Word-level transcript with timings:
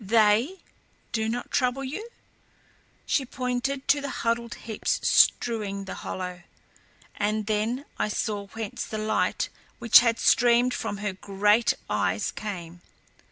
"THEY 0.03 0.57
do 1.11 1.29
not 1.29 1.51
trouble 1.51 1.83
you?" 1.83 2.09
She 3.05 3.23
pointed 3.23 3.87
to 3.89 4.01
the 4.01 4.09
huddled 4.25 4.55
heaps 4.55 4.99
strewing 5.07 5.85
the 5.85 5.93
hollow. 6.01 6.41
And 7.17 7.45
then 7.45 7.85
I 7.99 8.07
saw 8.07 8.47
whence 8.47 8.83
the 8.83 8.97
light 8.97 9.49
which 9.77 9.99
had 9.99 10.17
streamed 10.17 10.73
from 10.73 10.97
her 11.05 11.13
great 11.13 11.75
eyes 11.87 12.31
came. 12.31 12.81